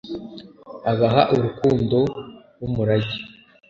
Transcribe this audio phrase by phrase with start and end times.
[0.91, 1.97] abaha urukundo
[2.59, 3.17] h'umurage